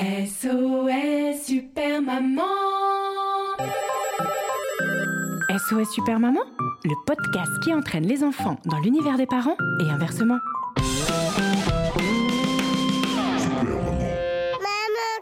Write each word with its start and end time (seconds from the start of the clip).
SOS 0.00 1.44
Super 1.44 2.00
Maman 2.00 2.40
SOS 5.50 5.90
Super 5.92 6.18
Maman, 6.18 6.40
le 6.84 6.94
podcast 7.04 7.50
qui 7.62 7.74
entraîne 7.74 8.06
les 8.06 8.24
enfants 8.24 8.56
dans 8.64 8.78
l'univers 8.78 9.18
des 9.18 9.26
parents 9.26 9.58
et 9.78 9.90
inversement. 9.90 10.38
Maman, 10.78 11.50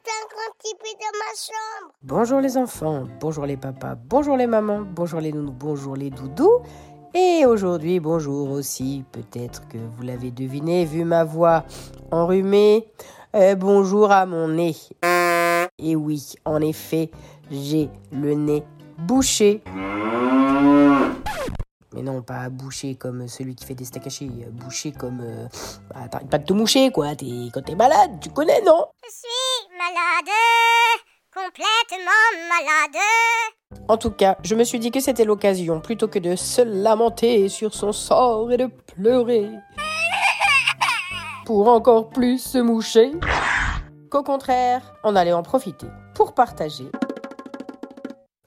t'as 0.04 0.14
un 0.14 0.28
grand 0.30 0.52
petit 0.60 0.77
peu 0.79 0.90
dans 1.01 1.18
ma 1.18 1.34
chambre. 1.34 1.92
Bonjour 2.04 2.40
les 2.40 2.56
enfants, 2.56 3.02
bonjour 3.18 3.46
les 3.46 3.56
papas, 3.56 3.96
bonjour 3.96 4.37
les 4.37 4.46
mamans, 4.46 4.82
bonjour 4.82 5.18
les 5.18 5.32
nounous, 5.32 5.56
bonjour 5.59 5.96
les 5.96 6.10
doudous. 6.10 6.60
Et 7.15 7.46
aujourd'hui, 7.46 7.98
bonjour 7.98 8.51
aussi, 8.51 9.02
peut-être 9.10 9.66
que 9.66 9.79
vous 9.79 10.04
l'avez 10.04 10.30
deviné 10.30 10.84
vu 10.84 11.02
ma 11.02 11.24
voix 11.24 11.65
enrhumée. 12.12 12.87
Euh, 13.34 13.55
bonjour 13.55 14.10
à 14.10 14.27
mon 14.27 14.48
nez. 14.48 14.74
Et 15.78 15.95
oui, 15.96 16.34
en 16.45 16.60
effet, 16.60 17.10
j'ai 17.51 17.88
le 18.10 18.34
nez 18.34 18.65
bouché. 18.98 19.62
Mais 21.95 22.02
non, 22.02 22.23
pas 22.23 22.49
bouché 22.49 22.95
comme 22.96 23.26
celui 23.29 23.54
qui 23.54 23.65
fait 23.65 23.74
des 23.74 23.84
steaks 23.84 24.06
hachés, 24.06 24.30
bouché 24.52 24.93
comme... 24.93 25.21
Euh, 25.23 25.46
bah, 25.93 26.09
t'arrêtes 26.10 26.29
pas 26.30 26.38
de 26.38 26.45
te 26.45 26.52
moucher, 26.52 26.90
quoi. 26.90 27.15
T'es- 27.16 27.49
quand 27.52 27.62
t'es 27.62 27.74
malade, 27.74 28.10
tu 28.21 28.30
connais, 28.30 28.60
non? 28.62 28.84
Je 29.04 29.10
suis 29.10 29.76
malade, 29.76 30.34
complètement 31.34 32.49
malade. 32.49 33.02
En 33.88 33.96
tout 33.96 34.10
cas, 34.10 34.37
je 34.43 34.54
me 34.54 34.65
suis 34.65 34.79
dit 34.79 34.90
que 34.90 35.01
c'était 35.01 35.24
l'occasion, 35.24 35.80
plutôt 35.80 36.09
que 36.09 36.18
de 36.18 36.37
se 36.37 36.60
lamenter 36.62 37.49
sur 37.49 37.74
son 37.74 37.93
sort 37.93 38.51
et 38.52 38.56
de 38.59 38.66
pleurer, 38.66 39.51
pour 41.49 41.66
encore 41.68 42.10
plus 42.10 42.37
se 42.37 42.59
moucher, 42.59 43.10
qu'au 44.10 44.23
contraire, 44.23 44.82
on 45.02 45.16
allait 45.16 45.32
en 45.32 45.43
profiter 45.43 45.87
pour 46.15 46.35
partager 46.35 46.90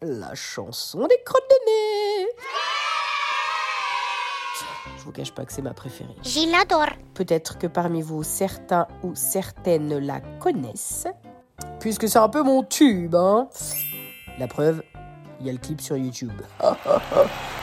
la 0.03 0.35
chanson 0.35 1.07
des 1.07 1.17
crottes 1.25 1.49
de 1.49 1.55
nez. 1.65 2.27
Je 4.99 5.03
vous 5.03 5.11
cache 5.11 5.31
pas 5.31 5.45
que 5.45 5.51
c'est 5.51 5.63
ma 5.63 5.73
préférée. 5.73 6.15
Je 6.21 6.51
l'adore. 6.51 6.95
Peut-être 7.15 7.57
que 7.57 7.65
parmi 7.65 8.03
vous, 8.03 8.21
certains 8.21 8.87
ou 9.01 9.15
certaines 9.15 9.97
la 9.97 10.21
connaissent, 10.39 11.07
puisque 11.79 12.07
c'est 12.07 12.19
un 12.19 12.29
peu 12.29 12.43
mon 12.43 12.61
tube, 12.61 13.15
hein. 13.15 13.49
La 14.37 14.47
preuve, 14.47 14.83
il 15.39 15.47
y 15.47 15.49
a 15.49 15.53
le 15.53 15.57
clip 15.57 15.81
sur 15.81 15.97
YouTube. 15.97 16.39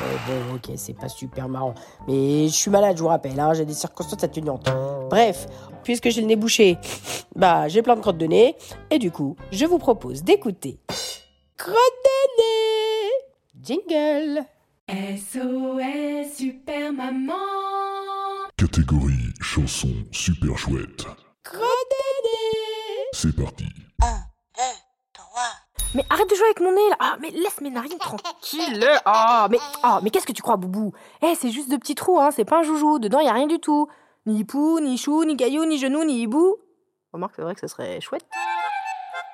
Ouais, 0.00 0.16
bon, 0.26 0.54
ok, 0.54 0.70
c'est 0.76 0.94
pas 0.94 1.08
super 1.08 1.48
marrant. 1.48 1.74
Mais 2.06 2.46
je 2.48 2.54
suis 2.54 2.70
malade, 2.70 2.96
je 2.96 3.02
vous 3.02 3.08
rappelle, 3.08 3.38
hein, 3.40 3.52
j'ai 3.54 3.64
des 3.64 3.74
circonstances 3.74 4.22
atténuantes. 4.22 4.68
Bref, 5.10 5.46
puisque 5.82 6.08
j'ai 6.10 6.20
le 6.20 6.26
nez 6.28 6.36
bouché, 6.36 6.78
bah, 7.36 7.66
j'ai 7.68 7.82
plein 7.82 7.96
de 7.96 8.00
crottes 8.00 8.18
de 8.18 8.26
nez, 8.26 8.56
et 8.90 8.98
du 8.98 9.10
coup, 9.10 9.36
je 9.50 9.64
vous 9.66 9.78
propose 9.78 10.22
d'écouter 10.22 10.78
Crottes 11.56 11.76
de 12.04 12.42
nez 12.42 13.10
Jingle 13.60 14.44
SOS 14.88 16.36
Super 16.36 16.92
Maman 16.92 17.34
Catégorie 18.56 19.34
chanson 19.40 19.88
super 20.12 20.56
chouette. 20.56 21.04
Crottes 21.42 21.62
de 21.90 22.28
nez 22.28 23.08
C'est 23.12 23.34
parti. 23.34 23.64
Mais 25.94 26.04
arrête 26.10 26.28
de 26.28 26.34
jouer 26.34 26.44
avec 26.46 26.60
mon 26.60 26.72
nez 26.72 26.88
là 26.90 26.96
Ah, 27.00 27.16
mais 27.20 27.30
laisse 27.30 27.60
mes 27.60 27.70
narines 27.70 27.98
tranquilles 27.98 28.86
Ah, 29.04 29.48
mais, 29.50 29.58
ah, 29.82 30.00
mais 30.02 30.10
qu'est-ce 30.10 30.26
que 30.26 30.32
tu 30.32 30.42
crois, 30.42 30.56
Boubou? 30.56 30.92
Eh, 31.22 31.34
c'est 31.34 31.50
juste 31.50 31.70
de 31.70 31.76
petits 31.76 31.94
trous, 31.94 32.20
hein, 32.20 32.30
c'est 32.30 32.44
pas 32.44 32.58
un 32.58 32.62
joujou, 32.62 32.98
dedans 32.98 33.20
y 33.20 33.28
a 33.28 33.32
rien 33.32 33.46
du 33.46 33.58
tout. 33.58 33.88
Ni 34.26 34.44
pou, 34.44 34.80
ni 34.80 34.98
chou, 34.98 35.24
ni 35.24 35.36
caillou, 35.36 35.64
ni 35.64 35.78
genou, 35.78 36.04
ni 36.04 36.20
hibou. 36.20 36.56
Remarque, 37.12 37.32
c'est 37.36 37.42
vrai 37.42 37.54
que 37.54 37.60
ce 37.60 37.68
serait 37.68 38.00
chouette. 38.00 38.26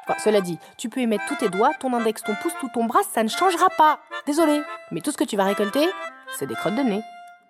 Enfin, 0.06 0.18
cela 0.22 0.40
dit, 0.40 0.58
tu 0.78 0.88
peux 0.88 1.00
y 1.00 1.06
mettre 1.06 1.24
tous 1.26 1.36
tes 1.36 1.48
doigts, 1.48 1.72
ton 1.80 1.92
index, 1.92 2.22
ton 2.22 2.34
pouce, 2.40 2.52
tout 2.60 2.68
ton 2.72 2.84
bras, 2.84 3.00
ça 3.12 3.22
ne 3.24 3.28
changera 3.28 3.70
pas. 3.70 3.98
Désolé, 4.26 4.62
mais 4.92 5.00
tout 5.00 5.10
ce 5.10 5.16
que 5.16 5.24
tu 5.24 5.36
vas 5.36 5.44
récolter, 5.44 5.88
c'est 6.38 6.46
des 6.46 6.54
crottes 6.54 6.76
de 6.76 6.82
nez. 6.82 7.02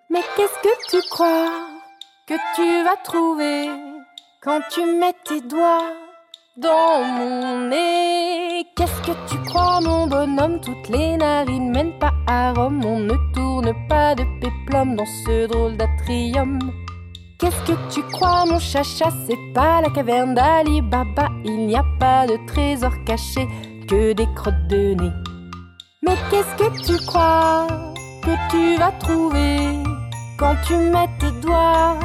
Mais 0.08 0.22
qu'est-ce 0.36 0.58
que 0.62 1.02
tu 1.02 1.08
crois 1.10 1.50
que 2.26 2.34
tu 2.54 2.84
vas 2.84 2.96
trouver 2.96 3.68
quand 4.42 4.60
tu 4.70 4.84
mets 4.84 5.14
tes 5.24 5.40
doigts 5.40 5.92
dans 6.56 7.02
mon 7.02 7.58
nez? 7.68 8.43
Qu'est-ce 9.04 9.16
que 9.18 9.36
tu 9.36 9.50
crois, 9.50 9.80
mon 9.82 10.06
bonhomme? 10.06 10.60
Toutes 10.62 10.88
les 10.88 11.18
narines 11.18 11.70
mènent 11.70 11.98
pas 11.98 12.14
à 12.26 12.54
Rome. 12.54 12.82
On 12.86 13.00
ne 13.00 13.14
tourne 13.34 13.74
pas 13.86 14.14
de 14.14 14.24
péplum 14.40 14.96
dans 14.96 15.04
ce 15.26 15.46
drôle 15.46 15.76
d'atrium. 15.76 16.58
Qu'est-ce 17.38 17.70
que 17.70 17.76
tu 17.92 18.02
crois, 18.12 18.46
mon 18.46 18.58
chacha? 18.58 19.10
C'est 19.26 19.52
pas 19.52 19.82
la 19.82 19.90
caverne 19.90 20.34
d'Ali 20.34 20.80
Baba. 20.80 21.28
Il 21.44 21.66
n'y 21.66 21.76
a 21.76 21.84
pas 22.00 22.26
de 22.26 22.38
trésor 22.46 22.92
caché 23.04 23.46
que 23.88 24.14
des 24.14 24.28
crottes 24.34 24.68
de 24.68 24.94
nez. 24.94 25.12
Mais 26.02 26.16
qu'est-ce 26.30 26.54
que 26.56 26.86
tu 26.86 27.04
crois 27.04 27.66
que 28.22 28.30
tu 28.50 28.78
vas 28.78 28.92
trouver 28.92 29.82
quand 30.38 30.56
tu 30.66 30.76
mets 30.76 31.10
tes 31.18 31.32
doigts 31.42 31.98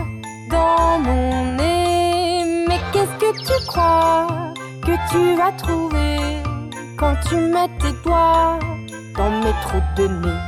dans 0.51 0.99
mon 0.99 1.55
nez? 1.55 2.65
Mais 2.67 2.79
qu'est-ce 2.91 3.17
que 3.23 3.31
tu 3.39 3.67
crois 3.67 4.27
que 4.81 4.91
tu 5.11 5.37
vas 5.37 5.53
trouver 5.53 6.48
quand 6.99 7.15
tu 7.27 7.35
mets 7.35 7.69
tes 7.79 7.93
doigts 8.03 8.59
dans 9.15 9.31
mes 9.41 9.53
trous 9.61 9.81
de 9.95 10.07
nez 10.07 10.39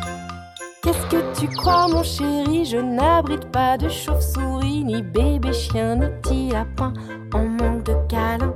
Qu'est-ce 0.84 1.06
que 1.07 1.39
tu 1.39 1.47
crois 1.47 1.88
mon 1.88 2.03
chéri? 2.03 2.66
Je 2.66 2.78
n'abrite 2.78 3.50
pas 3.51 3.78
de 3.78 3.88
chauve-souris, 3.88 4.84
ni 4.84 5.01
bébé 5.01 5.53
chien, 5.53 5.95
ni 5.95 6.07
petit 6.22 6.50
lapin 6.50 6.91
en 7.34 7.45
manque 7.45 7.84
de 7.84 7.95
câlin. 8.09 8.53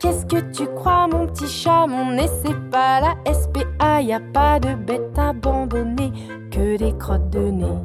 Qu'est-ce 0.00 0.26
que 0.26 0.40
tu 0.52 0.66
crois, 0.74 1.06
mon 1.06 1.26
petit 1.26 1.46
chat? 1.46 1.86
Mon 1.86 2.12
nez, 2.12 2.28
c'est 2.42 2.70
pas 2.70 3.00
la 3.00 3.14
SPA. 3.32 4.00
Y 4.00 4.12
a 4.12 4.20
pas 4.32 4.58
de 4.58 4.74
bête 4.74 5.18
abandonnée, 5.18 6.12
que 6.50 6.76
des 6.78 6.96
crottes 6.96 7.30
de 7.30 7.50
nez. 7.50 7.78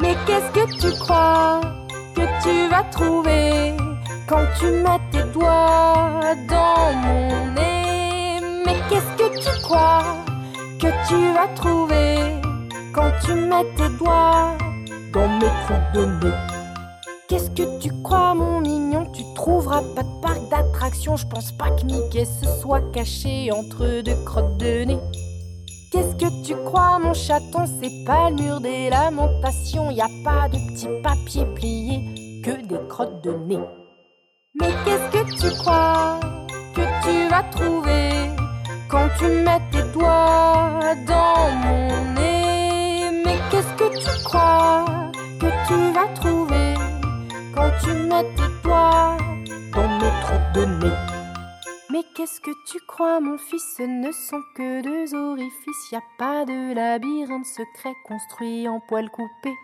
Mais 0.00 0.14
qu'est-ce 0.26 0.52
que 0.52 0.78
tu 0.78 0.98
crois 1.00 1.60
que 2.14 2.22
tu 2.42 2.68
vas 2.70 2.84
trouver 2.92 3.76
quand 4.28 4.44
tu 4.60 4.66
mets 4.66 5.00
tes 5.10 5.24
doigts 5.32 6.34
dans 6.48 6.92
mon 7.02 7.54
nez? 7.54 7.77
Qu'est-ce 8.88 9.16
que 9.16 9.38
tu 9.38 9.62
crois 9.62 10.16
que 10.80 10.88
tu 11.08 11.16
vas 11.34 11.48
trouver 11.54 12.16
quand 12.94 13.10
tu 13.24 13.34
mets 13.34 13.64
tes 13.76 13.88
doigts 13.98 14.56
dans 15.12 15.28
mes 15.38 15.52
trous 15.64 15.84
de 15.94 16.04
nez? 16.24 16.34
Qu'est-ce 17.28 17.50
que 17.50 17.78
tu 17.80 17.90
crois, 18.02 18.34
mon 18.34 18.60
mignon? 18.60 19.04
Tu 19.12 19.22
trouveras 19.34 19.82
pas 19.94 20.02
de 20.02 20.20
parc 20.22 20.48
d'attractions. 20.50 21.16
Je 21.16 21.26
pense 21.26 21.52
pas 21.52 21.70
que 21.70 21.84
Mickey 21.84 22.24
se 22.24 22.46
soit 22.60 22.80
caché 22.92 23.52
entre 23.52 24.02
deux 24.02 24.24
crottes 24.24 24.56
de 24.56 24.84
nez. 24.84 24.98
Qu'est-ce 25.92 26.14
que 26.16 26.46
tu 26.46 26.54
crois, 26.64 26.98
mon 26.98 27.12
chaton? 27.12 27.64
C'est 27.80 28.04
pas 28.06 28.30
le 28.30 28.36
mur 28.36 28.60
des 28.60 28.88
lamentations. 28.88 29.90
Y 29.90 30.00
a 30.00 30.08
pas 30.24 30.48
de 30.48 30.58
petits 30.68 30.88
papiers 31.02 31.46
pliés, 31.54 32.42
que 32.42 32.66
des 32.66 32.88
crottes 32.88 33.22
de 33.22 33.32
nez. 33.32 33.60
Mais 34.58 34.72
qu'est-ce 34.84 35.10
que 35.12 35.48
tu 35.48 35.58
crois 35.58 36.18
que 36.74 36.82
tu 37.02 37.28
vas 37.28 37.42
trouver 37.50 38.37
quand 38.88 39.08
tu 39.18 39.26
mets 39.26 39.60
tes 39.70 39.82
doigts 39.92 40.94
dans 41.06 41.50
mon 41.62 42.14
nez 42.14 43.22
Mais 43.24 43.38
qu'est-ce 43.50 43.74
que 43.74 43.88
tu 43.98 44.24
crois 44.24 44.84
que 45.40 45.48
tu 45.66 45.92
vas 45.92 46.08
trouver 46.14 46.74
quand 47.54 47.70
tu 47.82 47.92
mets 47.92 48.24
tes 48.34 48.62
doigts 48.62 49.16
dans 49.74 49.88
mes 49.98 50.12
trous 50.22 50.52
de 50.54 50.64
nez? 50.64 50.96
Mais 51.90 52.02
qu'est-ce 52.14 52.40
que 52.40 52.50
tu 52.66 52.78
crois, 52.86 53.20
mon 53.20 53.38
fils? 53.38 53.64
Ce 53.76 53.82
ne 53.82 54.12
sont 54.12 54.42
que 54.54 54.82
deux 54.82 55.14
orifices, 55.14 55.92
y 55.92 55.96
a 55.96 56.02
pas 56.18 56.44
de 56.44 56.74
labyrinthe 56.74 57.46
secret 57.46 57.94
construit 58.04 58.68
en 58.68 58.80
poils 58.88 59.10
coupés. 59.10 59.56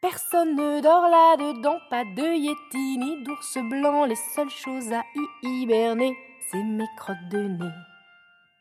Personne 0.00 0.54
ne 0.54 0.80
dort 0.80 1.08
là-dedans, 1.08 1.78
pas 1.90 2.04
de 2.04 2.36
yéti 2.36 2.98
ni 2.98 3.24
d'ours 3.24 3.58
blanc. 3.70 4.04
Les 4.04 4.14
seules 4.34 4.50
choses 4.50 4.92
à 4.92 5.02
y 5.42 5.48
hiberner, 5.62 6.16
c'est 6.50 6.62
mes 6.62 6.86
crottes 6.96 7.28
de 7.30 7.48
nez. 7.48 7.97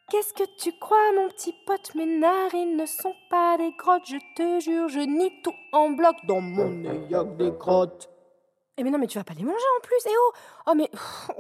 Qu'est-ce 0.10 0.34
que 0.34 0.44
tu 0.58 0.72
crois, 0.80 1.12
mon 1.18 1.28
petit 1.28 1.54
pote? 1.66 1.94
Mes 1.96 2.06
narines 2.06 2.78
ne 2.78 2.86
sont 2.86 3.14
pas 3.30 3.58
des 3.58 3.74
grottes, 3.78 4.06
je 4.06 4.16
te 4.38 4.60
jure, 4.62 4.88
je 4.88 5.02
nie 5.02 5.42
tout 5.42 5.54
en 5.74 5.90
bloc. 5.90 6.16
Dans 6.26 6.40
mon 6.40 6.70
nez, 6.70 7.08
que 7.10 7.24
des 7.36 7.58
crottes. 7.58 8.10
Eh 8.78 8.86
mais 8.86 8.90
non, 8.90 9.00
mais 9.00 9.08
tu 9.08 9.18
vas 9.18 9.26
pas 9.26 9.34
les 9.34 9.44
manger 9.44 9.58
en 9.78 9.82
plus, 9.82 9.98
eh 10.06 10.14
oh 10.18 10.32
Oh 10.68 10.74
mais... 10.76 10.90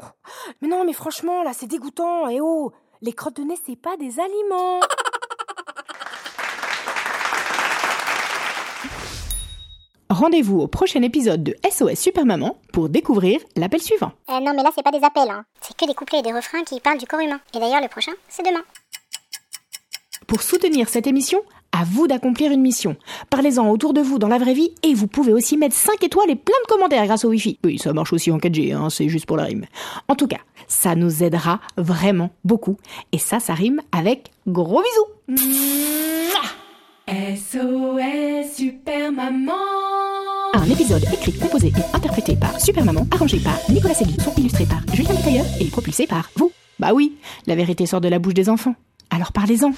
Mais 0.61 0.67
non, 0.67 0.83
mais 0.83 0.91
franchement, 0.91 1.43
là, 1.43 1.53
c'est 1.53 1.67
dégoûtant, 1.67 2.27
eh 2.27 2.41
oh 2.41 2.73
Les 3.01 3.13
crottes 3.13 3.37
de 3.37 3.43
nez, 3.43 3.57
c'est 3.65 3.77
pas 3.77 3.95
des 3.95 4.19
aliments 4.19 4.81
Rendez-vous 10.09 10.62
au 10.62 10.68
prochain 10.68 11.01
épisode 11.01 11.44
de 11.44 11.56
SOS 11.69 11.95
Super 12.00 12.25
Maman 12.25 12.57
pour 12.71 12.88
découvrir 12.88 13.39
l'appel 13.57 13.81
suivant. 13.81 14.13
Euh, 14.30 14.39
non, 14.39 14.54
mais 14.56 14.63
là, 14.63 14.69
c'est 14.74 14.83
pas 14.83 14.92
des 14.92 15.04
appels, 15.04 15.30
hein. 15.30 15.44
C'est 15.59 15.75
que 15.75 15.86
des 15.86 15.94
couplets 15.94 16.19
et 16.19 16.21
des 16.21 16.31
refrains 16.31 16.63
qui 16.63 16.80
parlent 16.80 16.98
du 16.98 17.06
corps 17.06 17.19
humain. 17.19 17.42
Et 17.54 17.59
d'ailleurs, 17.59 17.81
le 17.81 17.89
prochain, 17.89 18.13
c'est 18.30 18.45
demain. 18.45 18.63
Pour 20.25 20.42
soutenir 20.42 20.88
cette 20.88 21.07
émission, 21.07 21.42
à 21.74 21.83
vous 21.83 22.07
d'accomplir 22.07 22.51
une 22.51 22.62
mission. 22.62 22.95
Parlez-en 23.30 23.69
autour 23.69 23.94
de 23.94 24.00
vous 24.00 24.18
dans 24.18 24.30
la 24.30 24.38
vraie 24.38 24.54
vie 24.54 24.71
et 24.81 24.94
vous 24.94 25.07
pouvez 25.07 25.33
aussi 25.33 25.57
mettre 25.57 25.75
5 25.75 26.01
étoiles 26.04 26.30
et 26.30 26.36
plein 26.36 26.56
de 26.65 26.68
commentaires 26.68 27.06
grâce 27.06 27.25
au 27.25 27.30
Wi-Fi. 27.30 27.59
Oui, 27.65 27.77
ça 27.77 27.92
marche 27.92 28.13
aussi 28.13 28.31
en 28.31 28.38
4G, 28.38 28.74
hein, 28.74 28.89
c'est 28.89 29.09
juste 29.09 29.25
pour 29.25 29.38
la 29.38 29.44
rime. 29.44 29.65
En 30.07 30.15
tout 30.15 30.27
cas, 30.27 30.39
ça 30.68 30.95
nous 30.95 31.21
aidera 31.21 31.59
vraiment 31.75 32.31
beaucoup. 32.45 32.77
Et 33.12 33.18
ça, 33.18 33.39
ça 33.39 33.54
rime 33.54 33.81
avec 33.92 34.31
gros 34.48 34.81
bisous. 34.81 35.38
SOS 37.07 38.56
Super 38.56 39.12
Maman 39.12 39.96
Un 40.67 40.71
épisode 40.71 41.03
écrit, 41.13 41.31
composé 41.39 41.67
et 41.69 41.95
interprété 41.95 42.35
par 42.35 42.59
Super 42.59 42.83
Maman, 42.83 43.07
arrangé 43.11 43.39
par 43.39 43.57
Nicolas 43.69 43.93
Segui, 43.93 44.17
illustré 44.37 44.65
par 44.65 44.81
Julien 44.93 45.15
Tailleur 45.15 45.45
et 45.61 45.69
propulsé 45.69 46.05
par 46.05 46.29
vous. 46.35 46.51
Bah 46.77 46.91
oui, 46.93 47.17
la 47.45 47.55
vérité 47.55 47.85
sort 47.85 48.01
de 48.01 48.09
la 48.09 48.19
bouche 48.19 48.33
des 48.33 48.49
enfants. 48.49 48.75
Alors 49.09 49.31
parlez-en. 49.31 49.71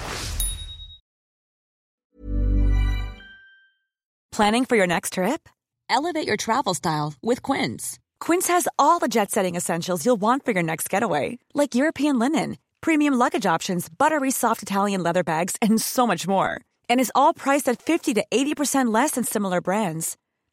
Planning 4.31 4.65
for 4.65 4.75
your 4.75 4.87
next 4.87 5.13
trip? 5.13 5.47
Elevate 5.91 6.25
your 6.25 6.37
travel 6.37 6.73
style 6.73 7.13
with 7.21 7.43
Quince. 7.43 7.99
Quince 8.19 8.47
has 8.47 8.67
all 8.79 8.97
the 8.97 9.07
jet 9.07 9.29
setting 9.29 9.55
essentials 9.55 10.03
you'll 10.03 10.19
want 10.19 10.43
for 10.43 10.53
your 10.53 10.63
next 10.63 10.89
getaway, 10.89 11.37
like 11.53 11.75
European 11.75 12.17
linen, 12.17 12.57
premium 12.81 13.13
luggage 13.13 13.45
options, 13.45 13.89
buttery 13.89 14.31
soft 14.31 14.63
Italian 14.63 15.03
leather 15.03 15.23
bags, 15.23 15.55
and 15.61 15.79
so 15.79 16.07
much 16.07 16.27
more. 16.27 16.61
And 16.89 16.99
is 16.99 17.11
all 17.13 17.35
priced 17.35 17.69
at 17.69 17.79
50 17.79 18.15
to 18.15 18.25
80% 18.31 18.91
less 18.91 19.11
than 19.11 19.23
similar 19.23 19.61
brands. 19.61 20.17